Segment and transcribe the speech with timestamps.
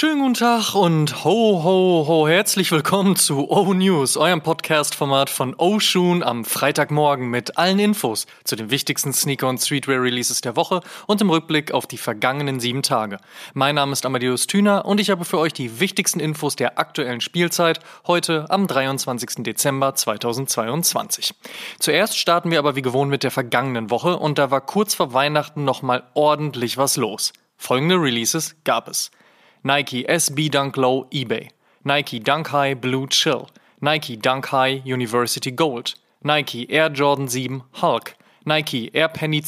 [0.00, 5.56] Schönen guten Tag und ho, ho, ho, herzlich willkommen zu O News, eurem Podcast-Format von
[5.58, 10.82] O Shoon am Freitagmorgen mit allen Infos zu den wichtigsten Sneaker- und Streetwear-Releases der Woche
[11.08, 13.18] und im Rückblick auf die vergangenen sieben Tage.
[13.54, 17.20] Mein Name ist Amadeus Thüner und ich habe für euch die wichtigsten Infos der aktuellen
[17.20, 19.42] Spielzeit heute am 23.
[19.42, 21.34] Dezember 2022.
[21.80, 25.12] Zuerst starten wir aber wie gewohnt mit der vergangenen Woche und da war kurz vor
[25.12, 27.32] Weihnachten nochmal ordentlich was los.
[27.56, 29.10] Folgende Releases gab es.
[29.64, 31.50] Nike SB Dunk Low eBay,
[31.84, 33.48] Nike Dunk High Blue Chill,
[33.80, 38.14] Nike Dunk High University Gold, Nike Air Jordan 7 Hulk,
[38.46, 39.46] Nike Air Penny 2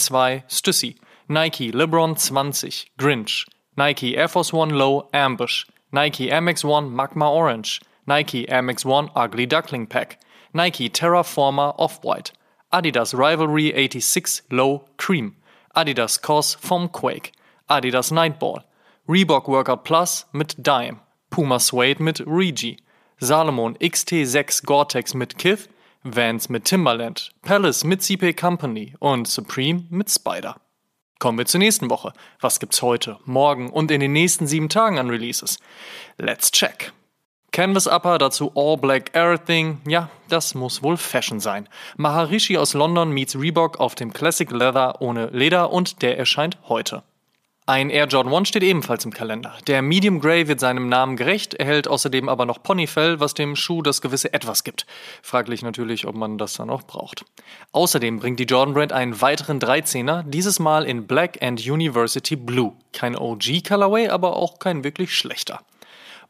[0.48, 0.96] Stussy,
[1.28, 3.46] Nike LeBron 20 Grinch,
[3.76, 8.84] Nike Air Force One Low Ambush, Nike Air Max 1 Magma Orange, Nike Air Max
[8.84, 10.20] 1 Ugly Duckling Pack,
[10.52, 12.32] Nike Terraformer Off-White,
[12.72, 15.36] Adidas Rivalry 86 Low Cream,
[15.76, 17.32] Adidas Cos Foam Quake,
[17.68, 18.64] Adidas Nightball,
[19.10, 22.76] Reebok Workout Plus mit Dime, Puma Suede mit Regi,
[23.18, 25.68] Salomon XT6 Gore-Tex mit Kith,
[26.04, 30.60] Vans mit Timberland, Palace mit CP Company und Supreme mit Spider.
[31.18, 32.12] Kommen wir zur nächsten Woche.
[32.40, 35.58] Was gibt's heute, morgen und in den nächsten sieben Tagen an Releases?
[36.16, 36.92] Let's check.
[37.50, 39.80] Canvas Upper, dazu All Black Everything.
[39.88, 41.68] Ja, das muss wohl Fashion sein.
[41.96, 47.02] Maharishi aus London meets Reebok auf dem Classic Leather ohne Leder und der erscheint heute.
[47.70, 49.54] Ein Air Jordan 1 steht ebenfalls im Kalender.
[49.68, 53.80] Der Medium Grey wird seinem Namen gerecht, erhält außerdem aber noch Ponyfell, was dem Schuh
[53.80, 54.86] das gewisse Etwas gibt.
[55.22, 57.24] Fraglich natürlich, ob man das dann auch braucht.
[57.70, 62.72] Außerdem bringt die Jordan Brand einen weiteren 13er, dieses Mal in Black and University Blue.
[62.92, 65.60] Kein OG Colorway, aber auch kein wirklich schlechter.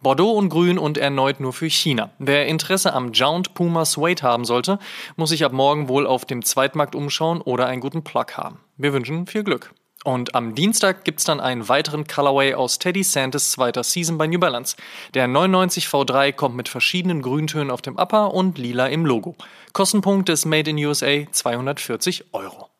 [0.02, 2.10] Bordeaux und Grün und erneut nur für China.
[2.18, 4.78] Wer Interesse am Jount Puma Suede haben sollte,
[5.16, 8.58] muss sich ab morgen wohl auf dem Zweitmarkt umschauen oder einen guten Plug haben.
[8.76, 9.72] Wir wünschen viel Glück.
[10.04, 14.38] Und am Dienstag gibt's dann einen weiteren Colorway aus Teddy Santis zweiter Season bei New
[14.38, 14.76] Balance.
[15.12, 19.36] Der 99 V3 kommt mit verschiedenen Grüntönen auf dem Upper und lila im Logo.
[19.74, 22.70] Kostenpunkt des Made in USA 240 Euro.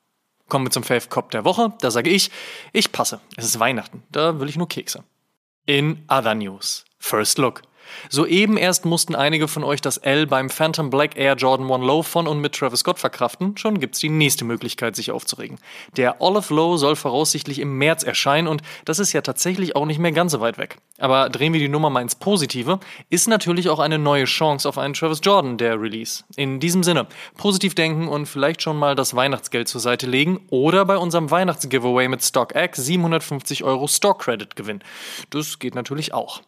[0.48, 1.74] Kommen wir zum Fave Cop der Woche.
[1.80, 2.30] Da sage ich,
[2.72, 3.20] ich passe.
[3.36, 4.02] Es ist Weihnachten.
[4.10, 5.04] Da will ich nur Kekse.
[5.66, 6.86] In Other News.
[6.98, 7.62] First Look.
[8.08, 12.02] Soeben erst mussten einige von euch das L beim Phantom Black Air Jordan 1 Low
[12.02, 15.58] von und mit Travis Scott verkraften, schon gibt's die nächste Möglichkeit, sich aufzuregen.
[15.96, 19.98] Der Olive Low soll voraussichtlich im März erscheinen und das ist ja tatsächlich auch nicht
[19.98, 20.78] mehr ganz so weit weg.
[20.98, 24.78] Aber drehen wir die Nummer mal ins Positive, ist natürlich auch eine neue Chance auf
[24.78, 26.24] einen Travis Jordan, der Release.
[26.36, 30.84] In diesem Sinne, positiv denken und vielleicht schon mal das Weihnachtsgeld zur Seite legen oder
[30.84, 34.84] bei unserem Weihnachtsgiveaway mit StockX 750 Euro Stock Credit gewinnen.
[35.30, 36.42] Das geht natürlich auch.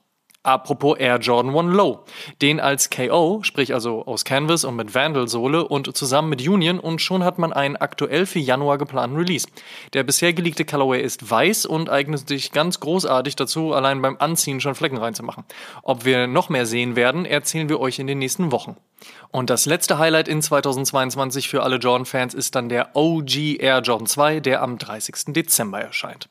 [0.45, 2.05] Apropos Air Jordan 1 Low.
[2.41, 7.01] Den als KO, sprich also aus Canvas und mit Vandal-Sohle und zusammen mit Union und
[7.01, 9.47] schon hat man einen aktuell für Januar geplanten Release.
[9.93, 14.61] Der bisher geleakte Colorway ist weiß und eignet sich ganz großartig dazu, allein beim Anziehen
[14.61, 15.45] schon Flecken reinzumachen.
[15.85, 18.77] Ob wir noch mehr sehen werden, erzählen wir euch in den nächsten Wochen.
[19.31, 24.09] Und das letzte Highlight in 2022 für alle Jordan-Fans ist dann der OG Air Jordan
[24.09, 25.33] 2, der am 30.
[25.35, 26.29] Dezember erscheint.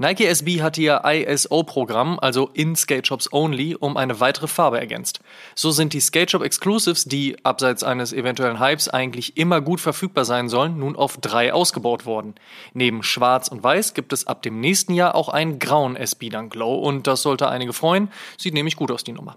[0.00, 5.18] Nike SB hat ihr ISO-Programm, also in Skate Shops Only, um eine weitere Farbe ergänzt.
[5.56, 10.24] So sind die Skate Shop Exclusives, die abseits eines eventuellen Hypes eigentlich immer gut verfügbar
[10.24, 12.36] sein sollen, nun auf drei ausgebaut worden.
[12.74, 16.52] Neben Schwarz und Weiß gibt es ab dem nächsten Jahr auch einen grauen SB Dunk
[16.52, 18.12] Glow und das sollte einige freuen.
[18.36, 19.36] Sieht nämlich gut aus, die Nummer.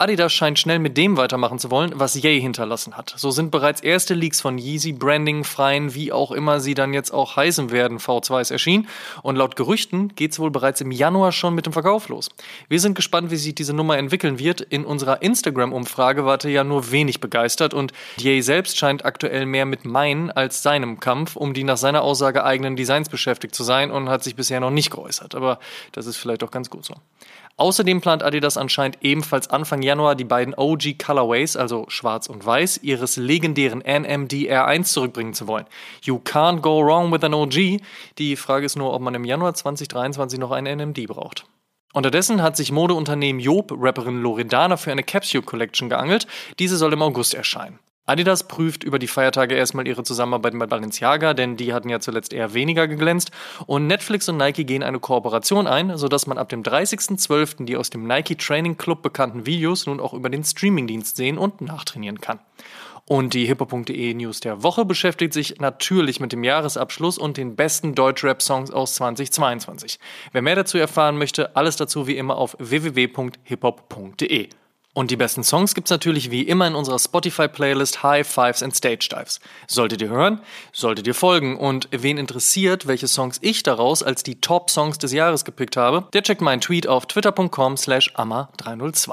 [0.00, 3.14] Adidas scheint schnell mit dem weitermachen zu wollen, was Ye hinterlassen hat.
[3.16, 7.10] So sind bereits erste Leaks von Yeezy Branding freien, wie auch immer sie dann jetzt
[7.10, 8.86] auch heißen werden, V2s erschienen.
[9.24, 12.28] Und laut Gerüchten geht's wohl bereits im Januar schon mit dem Verkauf los.
[12.68, 14.60] Wir sind gespannt, wie sich diese Nummer entwickeln wird.
[14.60, 19.84] In unserer Instagram-Umfrage warte ja nur wenig begeistert und Ye selbst scheint aktuell mehr mit
[19.84, 24.08] meinen als seinem Kampf, um die nach seiner Aussage eigenen Designs beschäftigt zu sein und
[24.08, 25.34] hat sich bisher noch nicht geäußert.
[25.34, 25.58] Aber
[25.90, 26.94] das ist vielleicht auch ganz gut so.
[27.58, 32.80] Außerdem plant Adidas anscheinend ebenfalls Anfang Januar die beiden OG Colorways, also schwarz und weiß,
[32.82, 35.64] ihres legendären NMD R1 zurückbringen zu wollen.
[36.02, 37.80] You can't go wrong with an OG.
[38.18, 41.46] Die Frage ist nur, ob man im Januar 2023 noch einen NMD braucht.
[41.94, 46.26] Unterdessen hat sich Modeunternehmen Job Rapperin Loredana für eine Capsule Collection geangelt.
[46.58, 47.78] Diese soll im August erscheinen.
[48.08, 52.32] Adidas prüft über die Feiertage erstmal ihre Zusammenarbeit mit Balenciaga, denn die hatten ja zuletzt
[52.32, 53.30] eher weniger geglänzt.
[53.66, 57.66] Und Netflix und Nike gehen eine Kooperation ein, sodass man ab dem 30.12.
[57.66, 61.60] die aus dem Nike Training Club bekannten Videos nun auch über den Streamingdienst sehen und
[61.60, 62.40] nachtrainieren kann.
[63.04, 67.94] Und die hippo.de News der Woche beschäftigt sich natürlich mit dem Jahresabschluss und den besten
[67.94, 69.98] Deutschrap-Songs aus 2022.
[70.32, 74.48] Wer mehr dazu erfahren möchte, alles dazu wie immer auf www.hiphop.de.
[74.94, 79.08] Und die besten Songs gibt's natürlich wie immer in unserer Spotify-Playlist High Fives and Stage
[79.10, 79.38] Dives.
[79.66, 80.40] Solltet ihr hören,
[80.72, 81.56] solltet ihr folgen.
[81.56, 86.22] Und wen interessiert, welche Songs ich daraus als die Top-Songs des Jahres gepickt habe, der
[86.22, 89.12] checkt meinen Tweet auf twitter.com slash amma302.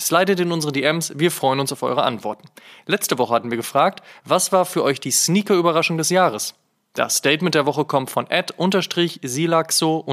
[0.00, 2.48] Slidet in unsere DMs, wir freuen uns auf eure Antworten.
[2.86, 6.54] Letzte Woche hatten wir gefragt, was war für euch die Sneaker-Überraschung des Jahres?
[6.94, 10.04] Das Statement der Woche kommt von ad-silaxo-.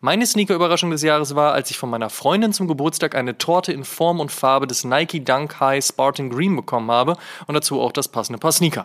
[0.00, 3.84] Meine Sneaker-Überraschung des Jahres war, als ich von meiner Freundin zum Geburtstag eine Torte in
[3.84, 7.16] Form und Farbe des Nike Dunk High Spartan Green bekommen habe
[7.46, 8.84] und dazu auch das passende Paar Sneaker.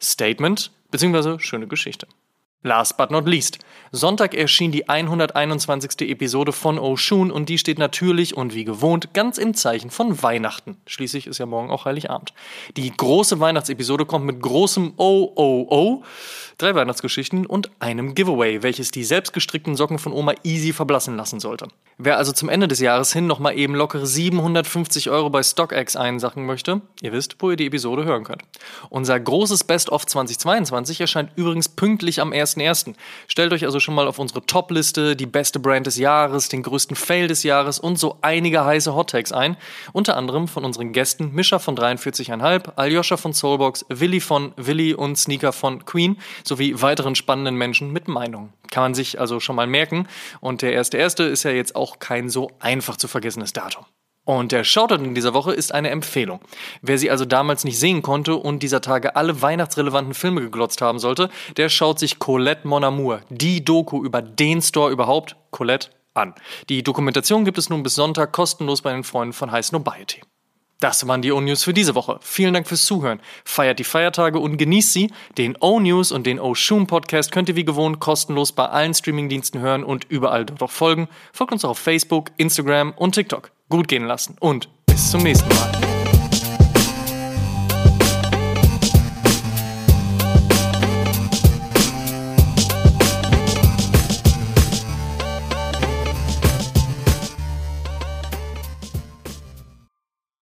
[0.00, 1.38] Statement bzw.
[1.40, 2.06] schöne Geschichte.
[2.66, 3.60] Last but not least.
[3.92, 6.10] Sonntag erschien die 121.
[6.10, 10.76] Episode von Oshun und die steht natürlich und wie gewohnt ganz im Zeichen von Weihnachten.
[10.84, 12.34] Schließlich ist ja morgen auch Heiligabend.
[12.76, 16.02] Die große Weihnachtsepisode kommt mit großem OOO,
[16.58, 21.68] drei Weihnachtsgeschichten und einem Giveaway, welches die selbstgestrickten Socken von Oma easy verblassen lassen sollte.
[21.98, 26.44] Wer also zum Ende des Jahres hin nochmal eben lockere 750 Euro bei StockX einsachen
[26.44, 28.42] möchte, ihr wisst, wo ihr die Episode hören könnt.
[28.90, 32.58] Unser großes Best-of 2022 erscheint übrigens pünktlich am 1.
[32.58, 32.94] 1.1.
[33.28, 36.96] Stellt euch also schon mal auf unsere Top-Liste die beste Brand des Jahres, den größten
[36.96, 39.56] Fail des Jahres und so einige heiße Hot-Takes ein.
[39.94, 45.16] Unter anderem von unseren Gästen Mischa von 43,5, Aljoscha von Soulbox, Willi von Willi und
[45.16, 48.52] Sneaker von Queen sowie weiteren spannenden Menschen mit Meinungen.
[48.76, 50.06] Kann man sich also schon mal merken.
[50.42, 53.86] Und der erste erste ist ja jetzt auch kein so einfach zu vergessenes Datum.
[54.26, 56.40] Und der Shoutout in dieser Woche ist eine Empfehlung.
[56.82, 60.98] Wer sie also damals nicht sehen konnte und dieser Tage alle weihnachtsrelevanten Filme geglotzt haben
[60.98, 66.34] sollte, der schaut sich Colette Mon Amour, die Doku über den Store überhaupt, Colette, an.
[66.68, 70.20] Die Dokumentation gibt es nun bis Sonntag kostenlos bei den Freunden von High Snobiety.
[70.80, 72.18] Das waren die O-News für diese Woche.
[72.20, 73.20] Vielen Dank fürs Zuhören.
[73.44, 75.10] Feiert die Feiertage und genießt sie.
[75.38, 79.84] Den O-News und den O-Shoom Podcast könnt ihr wie gewohnt kostenlos bei allen Streamingdiensten hören
[79.84, 81.08] und überall dort auch folgen.
[81.32, 85.48] Folgt uns auch auf Facebook, Instagram und TikTok gut gehen lassen und bis zum nächsten
[85.48, 85.85] Mal.